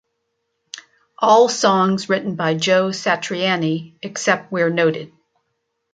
All 1.19 1.47
songs 1.47 2.09
written 2.09 2.35
by 2.35 2.55
Joe 2.55 2.87
Satriani, 2.89 3.93
except 4.01 4.51
where 4.51 4.71
noted. 4.71 5.13